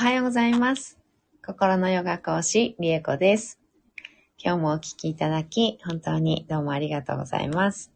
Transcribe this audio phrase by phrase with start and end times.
[0.00, 0.96] おはようございます。
[1.44, 3.58] 心のヨガ講師、リエコです。
[4.38, 7.90] 今日もお聞きいただき、本当にどうもありがとうございます。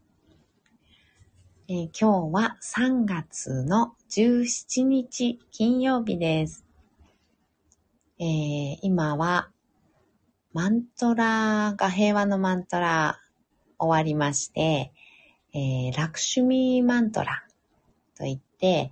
[1.69, 6.65] えー今日は3月の17日金曜日です。
[8.19, 9.49] えー今は
[10.51, 13.21] マントラが平和のマントラ
[13.79, 14.91] 終わりまして、
[15.53, 17.45] えーラクシュミーマントラ
[18.17, 18.91] といって、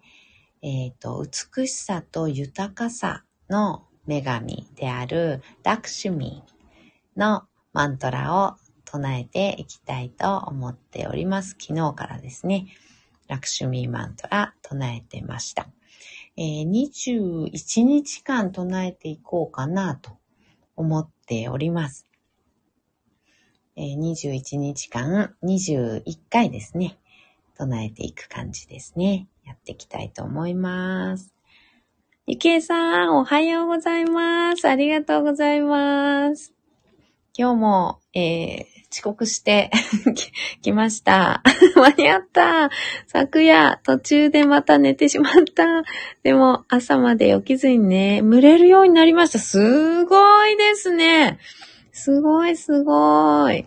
[0.61, 1.25] えっ、と、
[1.55, 11.55] 美しさと豊かさの女神であるラクシュミーのマントラを唱えていきたいと思っております。
[11.59, 12.67] 昨日からですね、
[13.27, 15.69] ラクシュミーマントラ唱えてました。
[16.37, 20.11] えー21日間唱えていこうかなと
[20.75, 22.07] 思っております。
[23.75, 26.99] えー21日間、21回ですね、
[27.55, 29.27] 唱えていく感じですね。
[29.61, 31.33] っていきたいと思います。
[32.27, 34.67] ゆきえさん、おはようございます。
[34.67, 36.53] ありがとうございます。
[37.37, 39.71] 今日も、えー遅刻して
[40.61, 41.41] 来ました。
[41.75, 42.69] 間に合った。
[43.07, 45.83] 昨夜、途中でまた寝てしまった。
[46.23, 49.39] でも、朝まで起きずにね、蒸れるようになりました。
[49.39, 51.39] すごいですね。
[51.93, 53.65] すごい、すごい。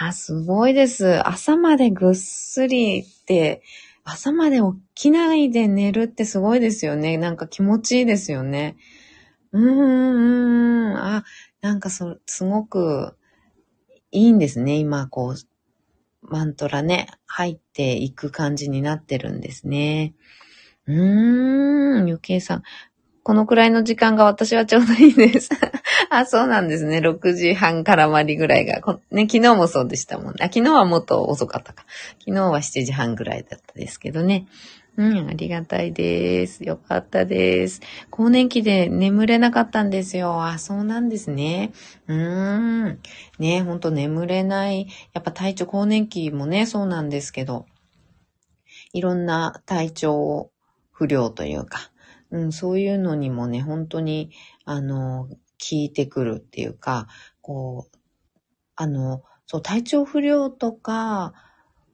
[0.00, 1.26] あ、すごいです。
[1.26, 3.62] 朝までぐっすりって、
[4.04, 4.62] 朝まで起
[4.94, 7.16] きないで寝るってすごいですよね。
[7.18, 8.76] なんか気持ちいいですよね。
[9.52, 11.24] うーん、あ、
[11.60, 13.16] なんかそ、すごく
[14.10, 14.76] いいんですね。
[14.76, 15.36] 今、こう、
[16.22, 20.14] マントラね、入っていく感じになってるんですね。
[20.86, 22.62] うーん、ゆけいさん。
[23.24, 25.50] このくらいの時間が私はちょうどいいです。
[26.10, 26.98] あ、そうなんですね。
[26.98, 28.80] 6時半からまりぐらいが。
[29.12, 30.50] ね、昨日もそうでしたもんね。
[30.52, 31.84] 昨日はもっと遅かったか。
[32.18, 34.46] 昨日は7時半ぐらいだったですけどね。
[34.96, 36.64] うん、ありがたいです。
[36.64, 37.80] よかったです。
[38.10, 40.44] 更年期で眠れなかったんですよ。
[40.44, 41.72] あ、そうなんですね。
[42.08, 42.98] うーん。
[43.38, 44.88] ね、ほんと眠れない。
[45.14, 47.66] やっぱ体調、更年期もね、そうなんですけど、
[48.92, 50.50] いろんな体調
[50.90, 51.91] 不良というか、
[52.32, 54.32] うん、そういうのにもね、本当に、
[54.64, 55.36] あの、効
[55.72, 57.06] いてくるっていうか、
[57.42, 57.98] こう、
[58.74, 61.34] あの、そう、体調不良とか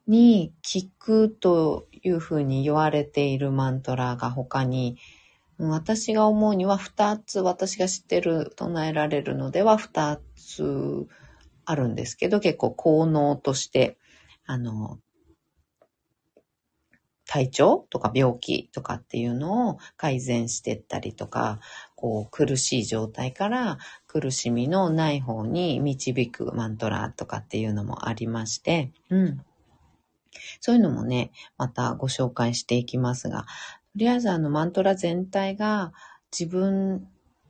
[0.07, 4.97] に効くというふうに言われているマントラが他に、
[5.57, 11.07] 私が思うには二つ、私が知ってる、唱えられるのでは二つ
[11.65, 13.97] あるんですけど、結構効能として、
[14.45, 14.99] あの、
[17.29, 21.59] 体調とか病気とかっていうのを改善してったりとか、
[21.95, 29.45] こう苦しい状態から苦しみのない方に導くマントラとかっていうのもありまして、うん。
[30.59, 33.45] そういうのもね、またご紹介していきますが、と
[33.97, 35.93] りあえずあのマントラ全体が
[36.31, 37.01] 自分っ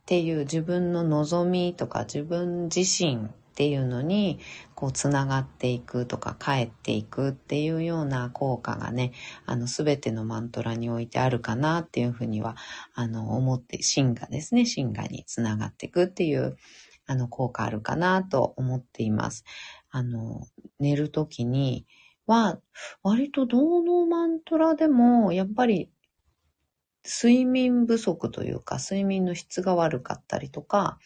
[0.04, 4.40] ていう自分の望みとか自分自身っていうのに
[4.80, 9.12] こうつながっていくとか帰っていくっていうような効果がね、
[9.44, 12.56] あのすべてのマントラにおいてあるかなっていうふうには
[12.94, 16.56] あの思って、シンガですね、シンガにつながっていくっていう
[17.06, 19.44] あの効果あるかなと思っています。
[19.90, 20.46] あの、
[20.78, 21.84] 寝るときに
[22.26, 22.58] は
[23.02, 25.90] 割とどのマントラでもやっぱり
[27.04, 30.98] 睡眠不足というか、睡眠の質が悪かったりとか、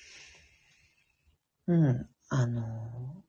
[1.66, 3.23] うん、あの、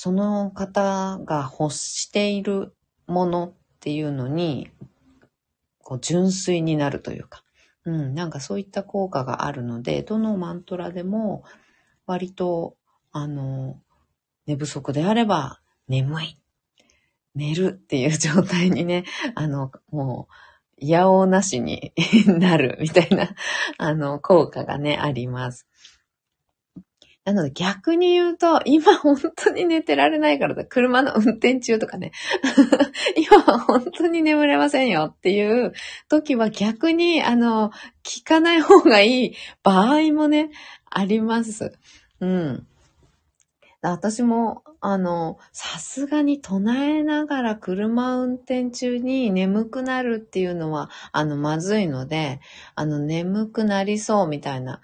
[0.00, 2.72] その方が欲している
[3.08, 4.70] ものっていうのに、
[5.80, 7.42] こう、純粋になるというか、
[7.84, 11.42] うん、なんかそういった効果があるので、どのマントラでも、
[12.06, 12.76] 割と、
[13.10, 13.80] あの、
[14.46, 15.58] 寝不足であれば、
[15.88, 16.38] 眠い、
[17.34, 19.02] 寝るっていう状態にね、
[19.34, 20.28] あの、も
[20.80, 21.92] う、いやおなしに
[22.38, 23.34] なるみたいな、
[23.78, 25.66] あの、効果がね、あります。
[27.28, 30.64] なので逆に言うと、今本当に寝てられないからだ。
[30.64, 32.12] 車の運転中とかね。
[33.16, 35.74] 今は本当に眠れませんよっていう
[36.08, 37.70] 時は逆に、あの、
[38.02, 40.48] 聞かない方がいい場合もね、
[40.88, 41.76] あります。
[42.20, 42.66] うん。
[43.82, 52.40] 私も、あの、さすがに唱えながら車運転中に眠くなるっていうのは、あの、まずいので、
[52.74, 54.80] あの、眠くなりそうみたいな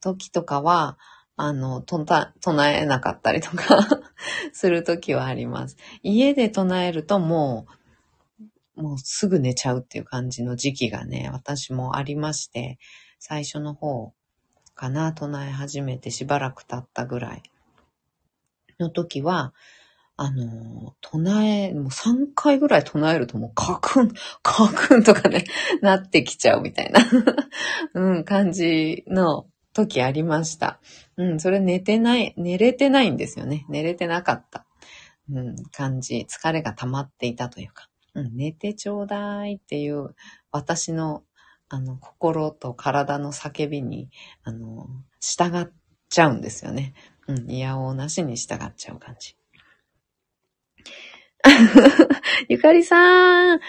[0.00, 0.96] 時とかは、
[1.42, 4.02] あの、とた、唱えなかったりとか
[4.52, 5.78] する時はあります。
[6.02, 7.66] 家で唱えるとも
[8.76, 12.78] う、もうすぐ寝ちゃうっていう感じの時期がね、私もありまして、
[13.18, 14.12] 最初の方
[14.74, 17.42] かな、唱え始めてしばらく経ったぐらい
[18.78, 19.54] の時は、
[20.18, 24.12] あの、唱え、もう3回ぐらい唱えるともうカクン、
[24.42, 25.46] カクンとかね、
[25.80, 27.00] なってきちゃうみたいな、
[27.94, 29.46] うん、感じの
[29.86, 30.80] 時ありました。
[31.16, 33.66] うん、それ寝てない、寝れてないんですよね。
[33.68, 34.66] 寝れてなかった。
[35.32, 40.14] うん、感じ、疲れが溜まっていたというか、うん、寝てちょうだいっていう
[40.50, 41.22] 私の、
[41.68, 44.10] あの、心と体の叫びに、
[44.42, 44.88] あの、
[45.20, 45.68] 従っ
[46.08, 46.94] ちゃうんですよね。
[47.28, 49.36] うん、いやおなしに従っちゃう感じ。
[52.48, 53.60] ゆかりさん、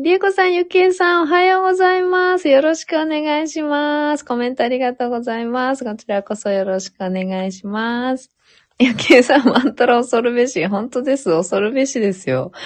[0.00, 2.48] りえこさん、ゆきえさん、おはようございます。
[2.48, 4.24] よろしくお願いします。
[4.24, 5.84] コメントありがとうございます。
[5.84, 8.30] こちらこそよろしくお願いします。
[8.78, 10.64] ゆきえさん、マントラ恐るべし。
[10.66, 11.24] 本当です。
[11.24, 12.52] 恐るべしですよ。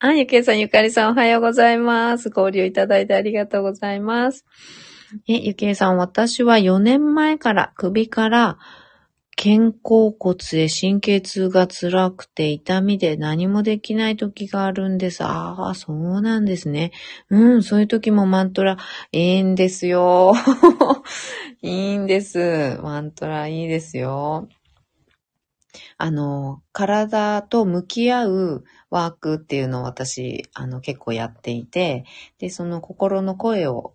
[0.00, 2.32] あ、ゆきえさん、ゆかりさん、おはようございます。
[2.36, 4.44] 交流いただいてありがとうございます。
[5.28, 8.58] え、ゆきえさん、私は4年前から首から
[9.36, 15.24] 肩甲骨へ神経痛が辛くて痛みで何もできない時があるんです。
[15.24, 16.92] ああ、そうなんですね。
[17.30, 18.76] うん、そういう時もマントラ
[19.10, 20.34] いいんですよ。
[21.62, 22.78] いいんです。
[22.82, 24.48] マントラいいですよ。
[25.96, 32.04] あの、体と向き合うワークっていうのを私、あの、結構やっていて、
[32.38, 33.94] で、その心の声を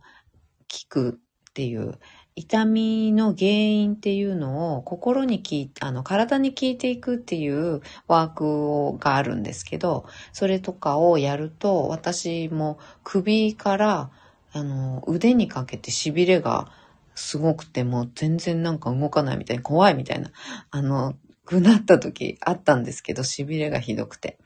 [0.67, 1.19] 聞く
[1.49, 1.99] っていう
[2.37, 14.11] 痛みの原因っていうのを心に聞いあの、体に聞いていくっていうワークがあるんですけど、それとかをやると、私も首から、
[14.53, 16.71] あの、腕にかけて痺れが
[17.15, 20.31] すごくて、もう全然なんか動かないみたいに怖いみたいな、
[20.69, 21.15] あの、
[21.47, 24.37] ぐなった時あったんですけど、痺れがひどくて。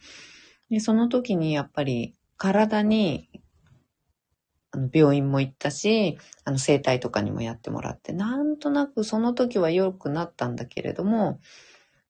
[0.69, 3.27] で、その時にやっぱり体に
[4.71, 11.39] あの病院も行ったし、あの整体とかにもやってもらって、なんとなくその時は良くなったんだけれども、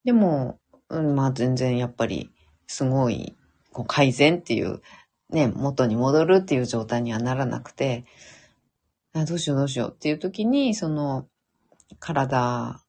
[0.04, 0.60] でも、
[0.90, 2.30] うん、まあ全然やっぱり
[2.68, 3.36] すごい
[3.72, 4.82] こう改善っていう、
[5.30, 8.06] ね、元に戻るっていう状態にはならなくて、
[9.14, 11.28] あどうしようどうしようっていう時に、その
[12.00, 12.82] 体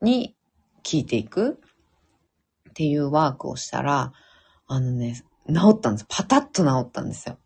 [0.00, 0.36] に
[0.76, 1.58] 効いていく
[2.70, 4.12] っていうワークをしたら、
[4.66, 6.06] あのね、治ったんです。
[6.08, 7.38] パタッと治ったんですよ。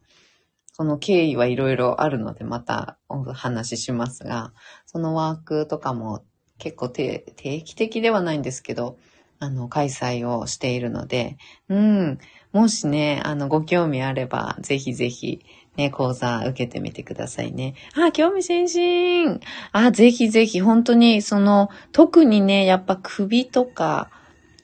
[0.76, 4.53] その経緯はいろいろあるのでまたお話ししますが、
[4.87, 6.25] そのワークとかも
[6.59, 7.23] 結構定
[7.65, 8.99] 期的ではないんですけど、
[9.38, 11.38] あの、開催をしているので、
[11.69, 12.19] うん、
[12.53, 15.44] もしね、あの、ご興味あれば、ぜひぜひ、
[15.76, 17.75] ね、講座受けてみてくださいね。
[17.94, 19.38] あ、興味津々。
[19.70, 24.11] あ、ぜひぜひ、本当に、その、特にね、やっぱ首とか、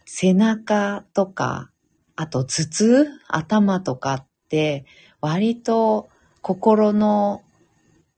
[0.07, 1.71] 背中とか、
[2.17, 4.27] あと頭痛頭とか、
[5.21, 6.09] 割と
[6.43, 7.43] 心の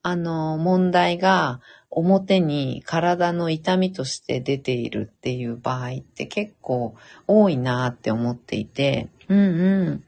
[0.05, 6.97] あの問題が表に体の痛みとして出ているっていう場合って結構
[7.29, 10.03] 多いなって思っていて、うんう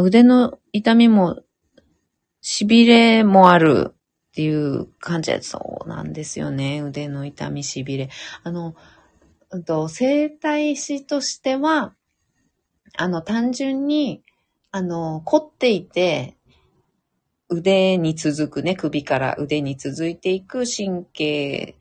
[0.00, 0.02] ん。
[0.02, 1.40] 腕の痛みも
[2.42, 3.94] 痺れもあるっ
[4.34, 6.82] ていう感じで、そうなんですよね。
[6.82, 8.10] 腕の痛み、痺れ。
[8.42, 8.74] あの、
[9.64, 11.94] と、生体師としては、
[12.96, 14.22] あの、単純に
[14.76, 16.36] あの、凝っていて、
[17.48, 21.76] 腕に続くね、首から腕に続いていく神経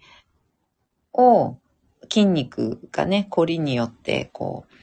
[1.12, 1.58] を
[2.04, 4.74] 筋肉がね、凝りによってこう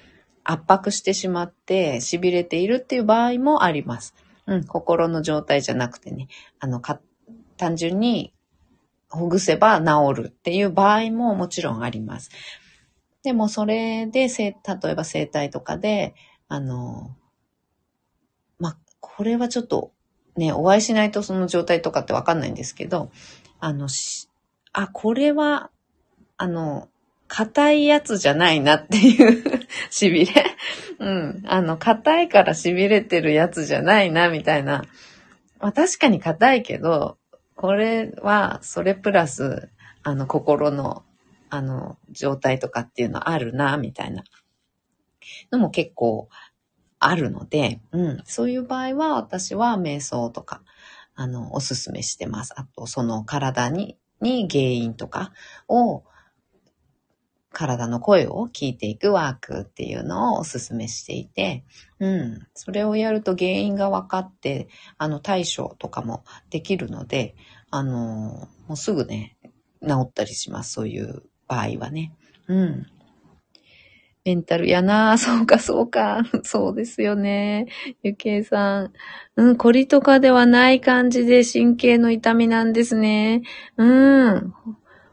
[0.43, 4.17] 圧迫してしまって痺れているっていう場合もあります。
[4.47, 6.27] うん、心の状態じゃなくてね、
[6.59, 6.99] あの、か、
[7.59, 8.35] 単純に
[9.09, 12.33] ほぐせば治るっていう場合ももちろんあります。
[13.23, 16.17] でもそれで、例えば整体とかで、
[16.49, 17.15] あの、
[19.01, 19.93] これはちょっと
[20.37, 23.11] ね、お会いしないとその状態とかってわかんないんですけど、
[23.59, 23.89] あの、
[24.73, 25.71] あ、これは、
[26.37, 26.89] あの、
[27.29, 30.45] 硬いやつじゃないなっていう 痺れ。
[30.99, 31.43] うん。
[31.47, 34.85] あの、硬いから痺れてるやつじゃないな、みたいな。
[35.61, 37.19] まあ確かに硬いけど、
[37.55, 39.69] これは、それプラス、
[40.03, 41.05] あの、心の、
[41.51, 44.25] あの、状態とかっていうのあるな、みたいな
[45.53, 46.29] のも結構
[47.01, 50.63] あるので、うん、そういう場合は私は瞑想とか、
[51.15, 52.53] あの、おすすめしてます。
[52.57, 55.33] あと、その体に、に原因とか
[55.67, 56.05] を、
[57.53, 61.65] 体の声を聞いていくワークっていうのをおすすめしていて、
[61.99, 62.47] うん。
[62.55, 67.35] それをやると原因が分かって、あの、対処とかもできるので、
[67.71, 69.37] あの、もうすぐね、
[69.83, 70.73] 治ったりします。
[70.73, 72.15] そういう場合はね。
[72.47, 72.87] うん。
[74.31, 76.23] メンタルやなぁそうか、そうか。
[76.45, 77.67] そうですよね。
[78.05, 78.93] ゆけいさん。
[79.35, 83.43] うん、コリとかではない感じで神経の痛みなんですね。
[83.77, 84.55] うん。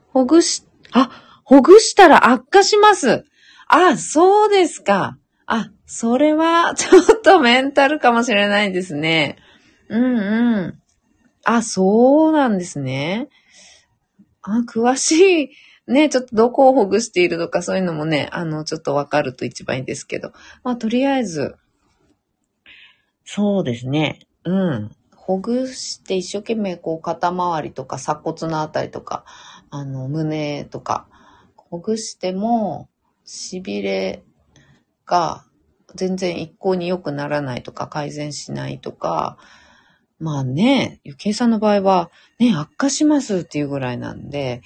[0.10, 1.10] ほぐし、あ、
[1.44, 3.26] ほぐしたら悪化します。
[3.68, 5.18] あ、そうですか。
[5.48, 9.38] あ、それは、 ちょっとメンタルかもしれないですね。
[9.90, 10.80] うんうん。
[11.44, 13.30] あ、そうなんですね。
[14.44, 15.50] あ、詳しい。
[15.88, 20.34] ね、ちょっとどこをほぐしているのか、そういうのもね、あの、ちょっとわかると一番いいですけど。
[20.64, 21.56] まあ、とりあえず、
[23.24, 24.20] そうですね。
[24.44, 24.92] うん。
[25.16, 29.26] ほぐして一生懸命こう肩周りとか鎖骨のあたりとか、
[29.70, 31.08] あの、胸とか、
[31.56, 32.90] ほぐしても、
[33.26, 34.24] 痺れ
[35.06, 35.44] が
[35.96, 39.38] 全然一向に良くならないとか、改善しないとか、
[40.20, 44.62] まあね、ゆきえさんの場合は、ね、悪化しますっていうぐらいなんで、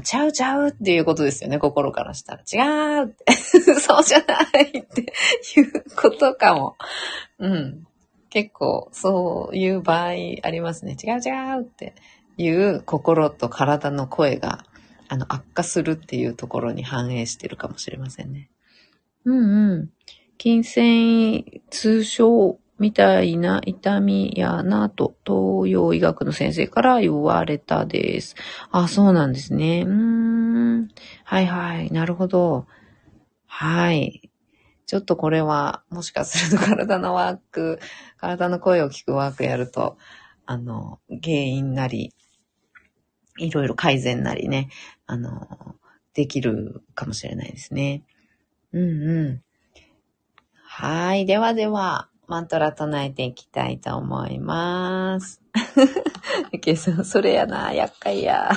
[0.00, 2.40] ちゃうちゃうっていうことですよね、心からしたら。
[2.40, 3.14] 違う、
[3.78, 5.02] そうじゃないって
[5.56, 6.76] いうことかも。
[7.38, 7.86] うん。
[8.30, 10.12] 結構そういう場合あ
[10.50, 10.96] りますね。
[11.02, 11.94] 違う違うって
[12.38, 14.64] いう心と体の声が
[15.08, 18.48] あの悪化するっていうところに反映してるかもしれませんね。
[19.26, 19.90] うんうん。
[20.40, 28.34] 筋繊維通称みたいな痛みやなと東洋医学の先生から言われたです。
[28.72, 29.84] あ、そうなんですね。
[29.86, 30.88] うーん。
[31.22, 31.92] はいはい。
[31.92, 32.66] なるほど。
[33.46, 34.32] はい。
[34.86, 37.78] ちょっとこれは、もしかすると体のワーク、
[38.18, 39.96] 体の声を聞くワークやると、
[40.44, 42.12] あの、原因なり、
[43.38, 44.70] いろいろ改善なりね、
[45.06, 45.76] あの、
[46.14, 48.02] できるかもしれないですね。
[48.72, 49.42] うんうん。
[50.64, 51.26] はい。
[51.26, 55.40] ではでは、マントラ唱えていきたいと思います。
[56.60, 58.50] ケイさん、それやな、厄介や。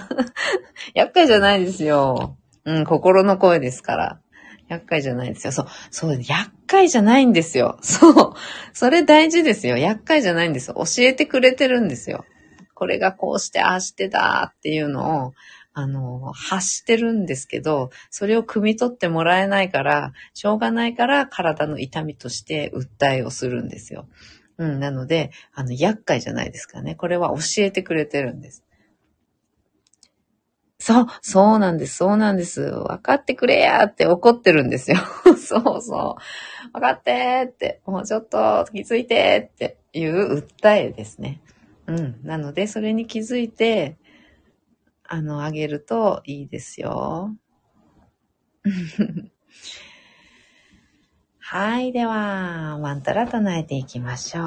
[0.93, 2.37] 厄介じゃないですよ。
[2.63, 4.19] うん、心の声ですから。
[4.67, 5.51] 厄介じゃないですよ。
[5.51, 7.77] そう、そう、厄介じゃないんですよ。
[7.83, 8.33] そう。
[8.73, 9.77] それ大事ですよ。
[9.77, 10.75] 厄介じゃないんですよ。
[10.75, 12.25] 教えてくれてるんですよ。
[12.73, 15.33] これがこうして、ああしてだっていうのを、
[15.77, 24.07] あの、発してるんですけど、それを汲み取ってもらえないから、しょうがないから体の痛みとして訴えをするんですよ。
[24.57, 26.95] うん、なので、あの、厄介じゃないですかね。
[26.95, 28.63] これは教えてくれてるんです。
[30.79, 32.61] そう、そうなんです、そうなんです。
[32.61, 34.97] 分かってくれやって怒ってるんですよ。
[35.35, 36.15] そうそ
[36.69, 36.71] う。
[36.71, 41.41] 分かってって、もうちょっと気づいてっていう訴えですね。
[41.87, 42.19] うん。
[42.23, 43.97] なので、それに気づいて、
[45.07, 47.35] あの、あげるといいですよ。
[51.39, 51.91] はい。
[51.91, 54.43] では、マントラ唱えていきましょう。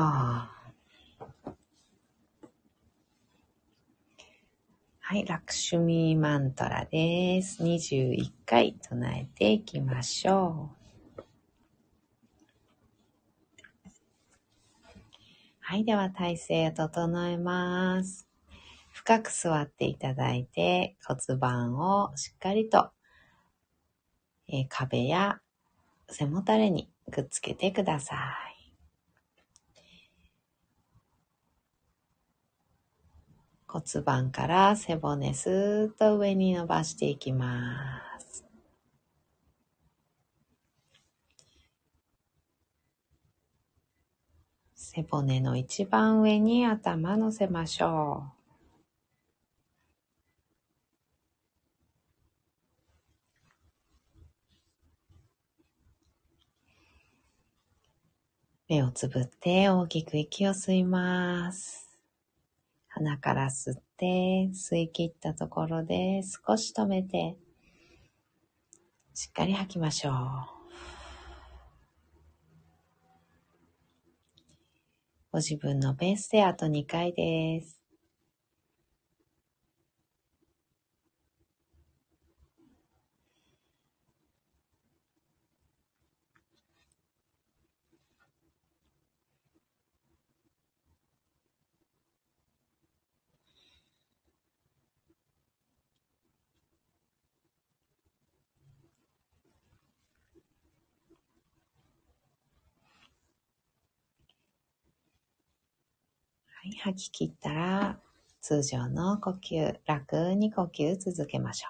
[5.10, 7.62] はい、ラクシュミーマントラです。
[7.62, 11.22] 21回唱えていきましょう。
[15.60, 18.27] はい、では体勢を整えます。
[18.98, 22.90] 深く座っていただいて骨盤をしっかりと、
[24.48, 25.40] え、壁や
[26.10, 28.72] 背もたれにくっつけてください。
[33.68, 38.44] 骨盤から背骨スーッと上に伸ばしていきます。
[44.74, 48.37] 背骨の一番上に頭乗せましょう。
[58.68, 61.88] 目をつぶって大きく息を吸います。
[62.88, 67.38] 鼻から吸って、吸い切ったところで少し止めて、
[69.14, 70.12] しっかり吐きましょう。
[75.32, 77.78] ご自分のペースであと2回です。
[106.60, 107.98] はい、吐き切ったら、
[108.40, 111.68] 通常の呼吸、楽に呼吸続けましょ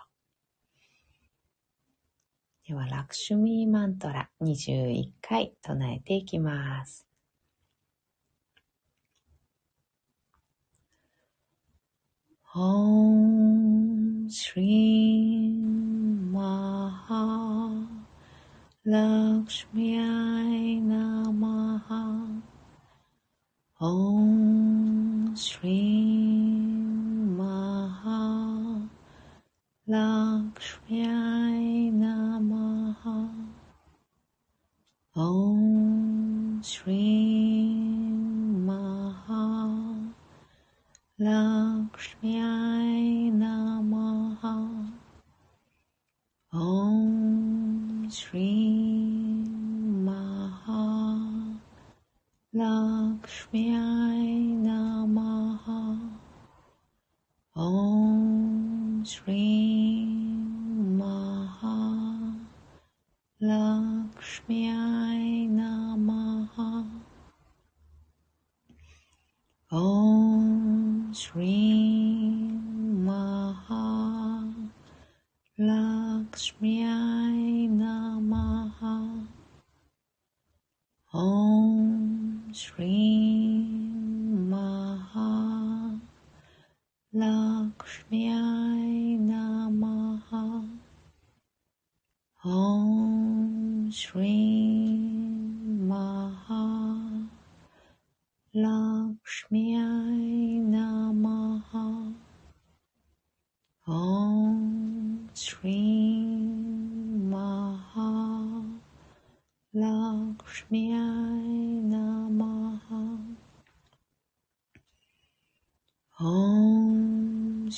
[2.64, 2.68] う。
[2.68, 7.06] では、ラクシュミーマントラ21回唱えていきます。
[12.54, 15.60] Om Shri
[16.32, 17.86] Maha
[18.86, 20.00] Lakshmi
[20.80, 22.42] Namaha
[23.80, 24.67] Om
[25.38, 25.80] Shri
[27.38, 28.88] Mahalakshmi.
[64.46, 64.77] mehr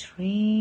[0.01, 0.60] Tree.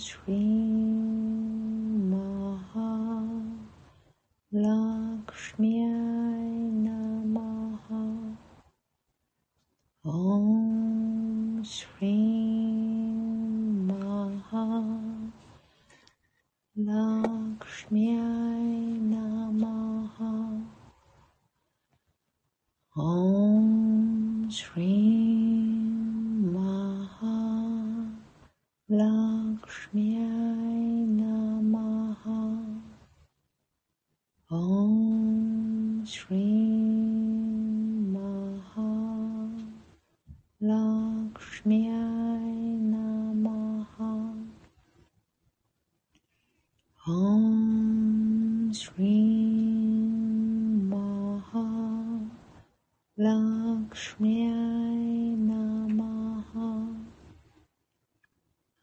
[0.00, 0.59] Shri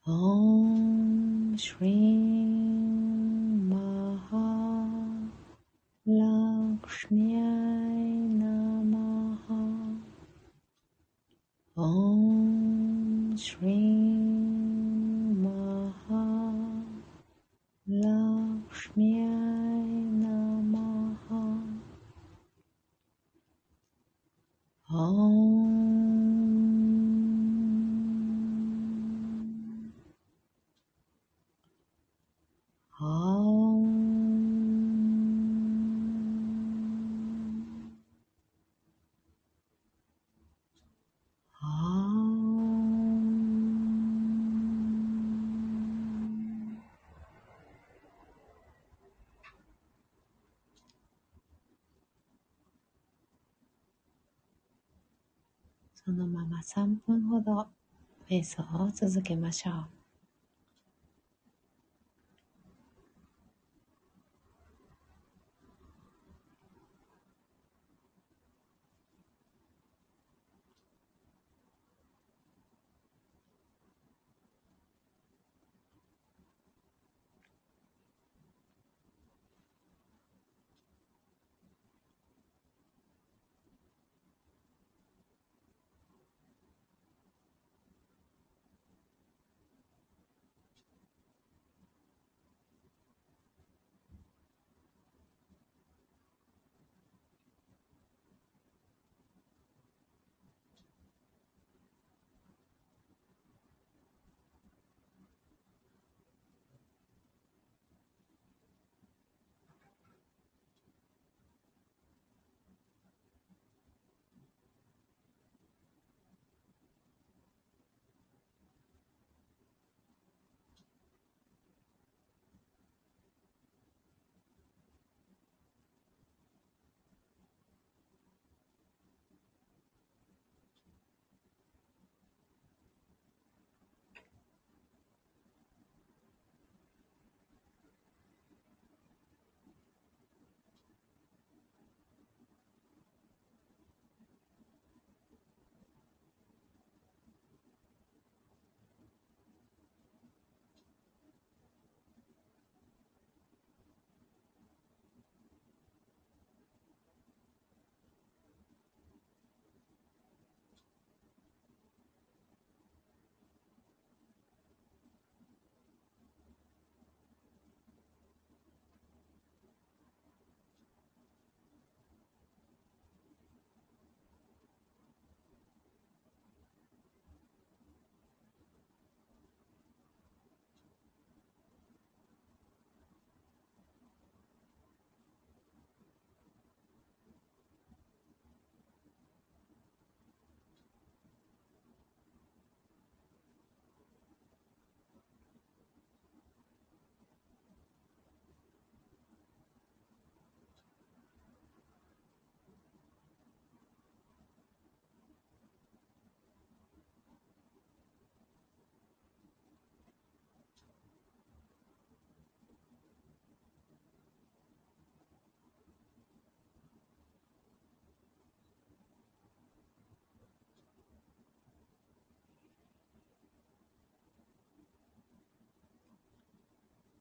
[0.09, 2.26] Om Shri
[56.27, 57.67] のまま3分ほど
[58.29, 59.96] 瞑想を続けましょう。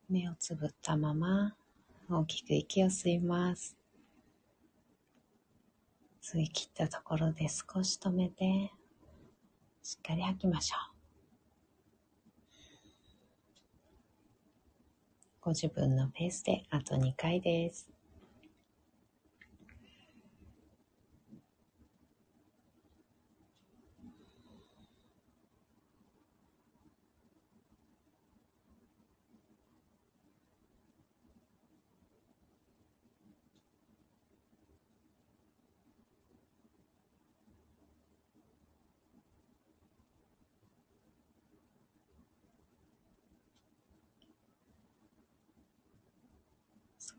[0.08, 1.54] 目をつぶったまま
[2.08, 3.76] 大きく息を吸います。
[6.22, 8.70] 吸い切ったところで少し止めて、
[9.82, 10.96] しっかり吐きましょう。
[15.40, 17.95] ご自分のペースであと2回です。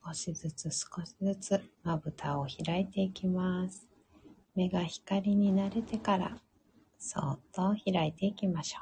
[0.07, 3.85] 少しずつ少しずつまぶたを開いていきます。
[4.55, 6.37] 目が光に慣れてから、
[6.97, 8.79] そっと開いていきましょ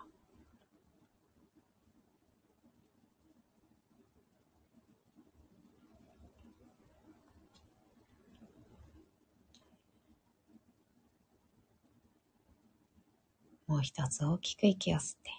[13.68, 13.72] う。
[13.72, 15.32] もう一つ大きく息を吸って、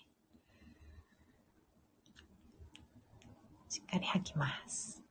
[3.68, 5.05] しっかり吐きます。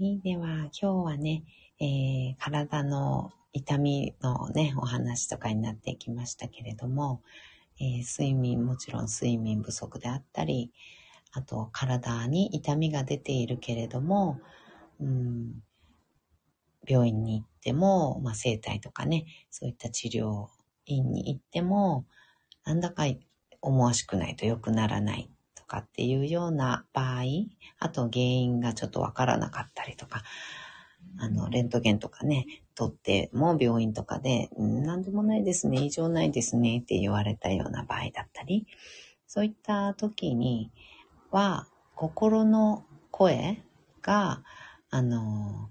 [0.00, 0.20] い。
[0.20, 1.44] では、今日はね、
[1.78, 7.22] えー、体の痛みのね、お話とかになってきましたけれども、
[7.78, 10.72] えー、睡眠、もちろん睡眠不足であったり、
[11.32, 14.40] あと体に痛みが出ているけれども、
[15.00, 15.62] うん、
[16.86, 20.46] 病院に行っても、まあ、整体とかね、そういった治療
[20.86, 22.04] 院に行っても、
[22.64, 23.04] なんだか
[23.60, 25.30] 思わしくないと良くならない
[25.70, 27.22] かっていうような場合、
[27.78, 30.24] あと原因がちょっとわからなかったりとか、
[31.18, 38.66] あの、レントゲンとかね、取っても病院とかで、何でもないですね、異常ないですねって言われたような場合だったり、
[39.26, 40.72] そういった時に
[41.30, 43.62] は、心の声
[44.02, 44.42] が、
[44.90, 45.70] あの、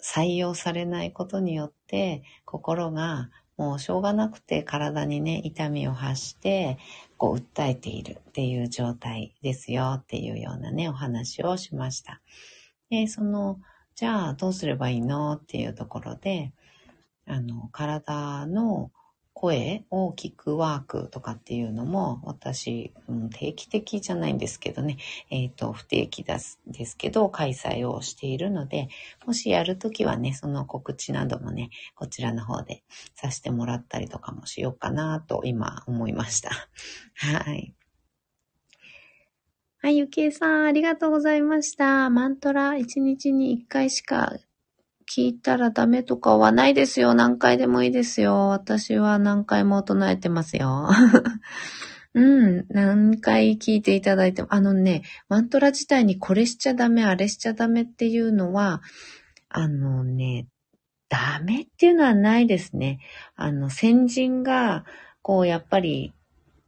[0.00, 6.78] 採用されないことによって、心がもうしょうがなくて体にね、痛みを発して、
[7.22, 12.20] こう訴えているっていう状態ですよっていうようなね、お話をしました。
[12.90, 13.60] で、その、
[13.94, 16.52] じゃあどうすればいいのっていうところで、
[17.28, 18.90] あの、体の
[19.42, 24.98] 声を聞くワークとかっていうのも、私、うん、定期的じゃないんですけどね、
[25.30, 28.86] えっ、ー、と、不定期ですですけど、開催をしているので、
[29.26, 32.84] もしやるときはね、その告知などもね、こちらの方で
[33.16, 36.50] させてもらったりとかもしようかなと今思いました。
[37.18, 37.74] はい。
[39.78, 42.08] はい、ゆきえさん、ありがとうございました。
[42.10, 44.36] マントラ、1日に1回しか
[45.14, 47.12] 聞いたらダメとかはないですよ。
[47.12, 48.48] 何回でもいいですよ。
[48.48, 50.88] 私は何回も唱えてますよ。
[52.14, 52.66] うん。
[52.70, 54.48] 何回聞いていただいても。
[54.50, 58.80] あのね、マントラ自体にこれしちゃダメ、あれしちゃダメっていうのは、
[59.50, 60.46] あのね、
[61.10, 63.00] ダメっていうのはないですね。
[63.36, 64.86] あの、先人が、
[65.20, 66.14] こう、やっぱり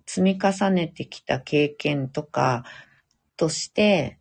[0.05, 2.67] 積み重ねてきた経験とか
[3.39, 4.19] として、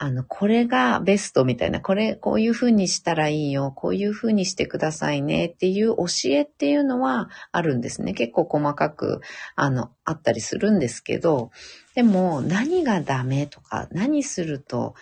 [0.00, 8.14] あの、これがベストみたいな、これ、こういう風にしたらいいよ、こういう風にしてくださいねっていう教えっていうのはあるんですね。
[8.14, 9.20] 結構細かく、
[9.56, 11.50] あの、あったりするんですけど、
[11.96, 14.94] でも何がダメとか、何すると、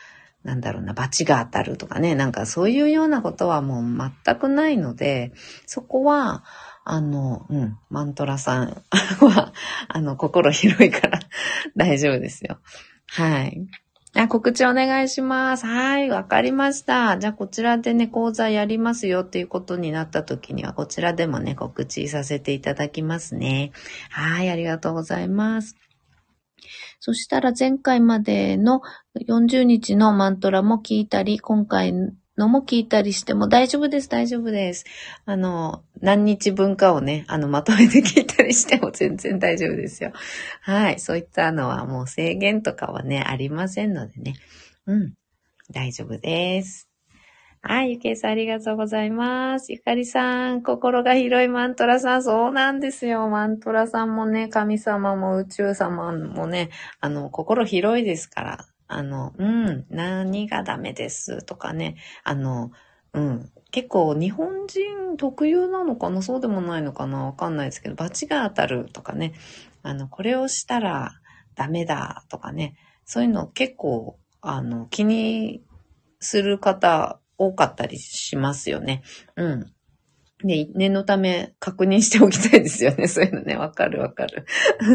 [0.45, 5.33] なんだろうな、罰が当たるとかね、なんかそういうようなことはもう全くないので、
[5.67, 6.43] そこは、
[6.85, 8.83] あの、うん、マントラさん
[9.21, 9.53] は、
[9.89, 11.19] あの、心広いから
[11.77, 12.61] 大丈夫ですよ。
[13.09, 13.67] はい。
[14.19, 15.67] あ、告知お願いします。
[15.67, 17.19] はい、わかりました。
[17.19, 23.73] じゃあ、こちらでね、講座やりますよっていうことになった時には、こちらでもね、告知させていただきますね。
[24.11, 25.77] はい、ありがとうございます。
[26.99, 28.81] そしたら前回までの
[29.29, 31.93] 40日のマントラも聞いたり、今回
[32.37, 34.85] のも聞いたりしても大丈夫です、大丈夫です。
[35.25, 40.13] あの、何日分かをね、あの、まとめて聞いたりしても全然大丈夫ですよ。
[40.61, 41.01] はい。
[41.01, 44.35] そういったのはもう制限とかはね、ありませんのでね。
[44.87, 45.15] うん。
[45.71, 46.89] 大丈夫です。
[47.63, 47.93] はい。
[47.93, 49.73] ゆけいさんありがとうございます。
[49.73, 53.29] ゆかりさん、心が広いマントラさん、そうなんですよ。
[53.29, 56.71] マントラさんもね、神様も宇宙様もね、
[57.01, 58.67] あの、心広いですから。
[58.89, 62.71] あの、うん、何がダメですとかね、あの、
[63.13, 69.35] うん、結構日本人特有なのかなそうでもないのかなわかんないですけど、罰が当たるとかね、
[69.83, 71.13] あの、これをしたら
[71.55, 75.63] ダメだとかね、そういうの結構、あの、気に
[76.21, 79.03] する方多かったりしますよね。
[79.37, 79.73] うん。
[80.45, 83.09] で、念のため確認しておきたいですよね。
[83.09, 83.57] そういうのね。
[83.57, 84.47] わかるわかる。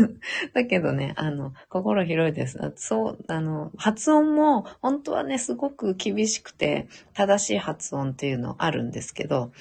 [0.53, 2.59] だけどね、あの、心広いです。
[2.75, 9.51] そう、あの、発音も本当はね、すごく厳しくて正しい発音っていうのあるんですけど、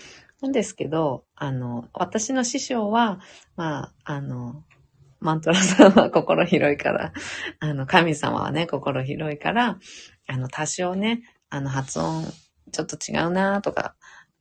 [0.43, 3.21] なんですけど、あの、私の師匠は、
[3.57, 4.63] まあ、あの、
[5.21, 7.13] マントラさんは心広いから、
[7.59, 9.79] あの、神様はね、心広いから、
[10.27, 12.25] あの、多少ね、あの、発音、
[12.73, 13.97] ちょっと違うなとか、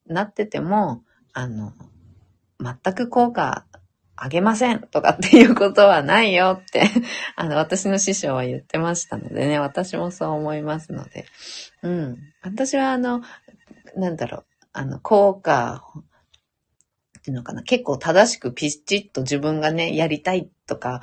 [0.06, 1.74] なってても、あの、
[2.60, 3.66] 全く効果
[4.16, 6.84] あげませんとかっていうことはないよって
[7.38, 11.26] あの、私の師匠は言ってましたのでね、私もそう思いますので。
[11.84, 12.18] うん。
[12.42, 13.22] 私はあの、
[13.96, 15.84] なんだろう、あの、効果、
[17.20, 21.02] っていうのかな、結構正しくピッチッと自分がね、やりたいとか、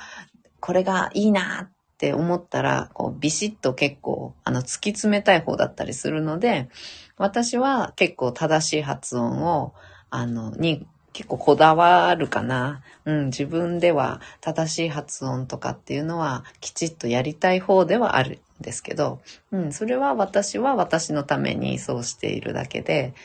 [0.59, 6.69] これがいいなって思ったら、こう、ビシッと結構、あの、突き詰めたい方だったりするので、
[7.17, 9.73] 私は結構正しい発音を、
[10.09, 12.83] あの、に結構こだわるかな。
[13.05, 19.19] うん、自分では正しい発音とかっていうのはきちっとやりたい方ではあるんですけど、
[19.51, 23.15] うん、それは私は私のためにそうしているだけで、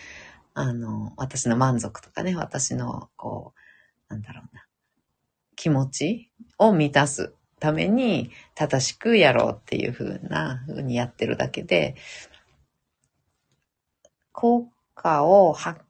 [0.55, 3.53] あの、私の満足とかね、私の、こ
[4.11, 4.65] う、なんだろうな、
[5.57, 11.95] 気持ちを満たすために正しくやろうっていう風な風にやってるだけで、
[14.33, 15.81] 効果を発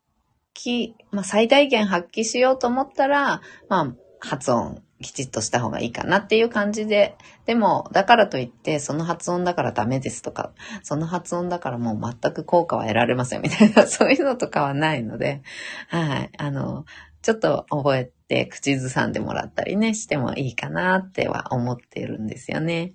[0.55, 15.43] 揮、まあ、最大限発揮しようと思ったら、まあ、発音きちっとした方がいいかなっていう感じで、でも、だからといって、その発音だからダメですとか、その発音だからもう全く効果は得られませんみたいな、 そういうのとかはないので、
[15.89, 16.87] はい、あの、
[17.21, 22.95] ちょっと覚えて口ずさんでもらったりね、してもいいかなっては思ってるんですよね。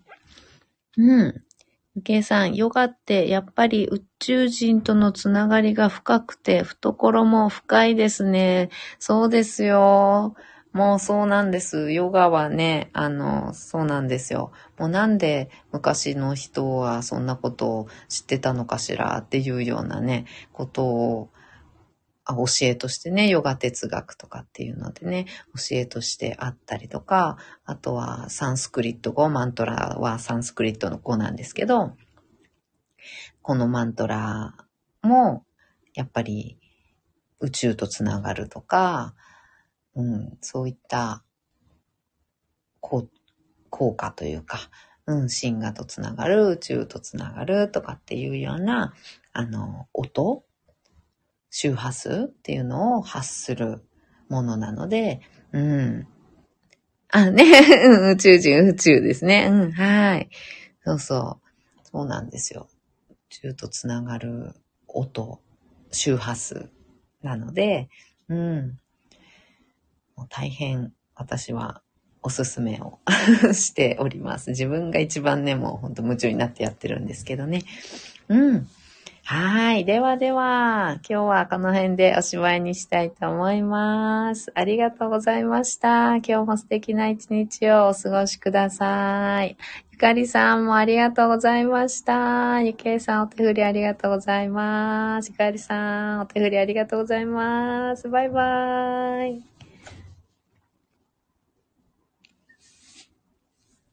[0.98, 1.44] うん。
[1.98, 8.70] ゆけいさん、ヨガってやっぱり宇宙人とのつながりが深くて、懐も深いですね。
[9.00, 10.34] そうですよ。
[10.72, 11.92] もうそうなんです。
[11.92, 14.52] ヨガはね、あの、そうなんですよ。
[14.78, 21.30] もうなんで昔の人はそんなことを知ってたのかしらっていうようなね、ことを
[22.36, 31.96] 教えとしてね、ヨガ哲学とかっていうのでね、教えとしてあったりとか、あとはサンスクリット語、マントラはサンスクリットの語なんですけど、
[33.42, 34.56] このマントラ
[35.02, 35.46] も、
[35.94, 36.60] やっぱり
[37.40, 39.16] 宇宙とつながるとか、
[39.96, 41.24] うん、そういった
[42.82, 43.08] 効
[43.96, 44.60] 果というか、
[45.06, 48.94] うん、神話とつながる、宇宙とつながるとかっていうような、
[49.32, 50.44] あの、音
[51.50, 53.84] 周波数っていうのを発する
[54.30, 56.08] ものなので、うん。
[57.10, 57.44] あ、ね、
[58.14, 59.48] 宇宙人、宇宙ですね。
[59.50, 60.30] うん、はい。
[60.84, 61.48] そうそう。
[61.84, 62.70] そうなんですよ。
[63.10, 64.54] 宇宙とつながる
[64.88, 65.42] 音、
[65.92, 66.70] 周波数
[67.22, 67.90] なので、
[68.28, 68.80] うん。
[70.16, 71.82] もう大変私は
[72.22, 73.00] おすすめを
[73.54, 74.50] しております。
[74.50, 77.64] 自分が一番ね、もうほんと夢中になってやってるんですけどね。
[78.28, 78.68] うん。
[79.30, 79.84] はい。
[79.84, 84.54] ではでは、今日はこの辺でおしまいにしたいと思います。
[84.56, 86.16] ありがとうございました。
[86.16, 89.58] 今日も素敵な一日をお過ごしください。
[89.92, 92.62] ゆかりさんもありがとうございました。
[92.62, 95.30] ゆけいさんお手振りありがとうございます。
[95.32, 98.08] ゆかりさんお手振りありがとうございます。
[98.08, 99.57] バイバーイ。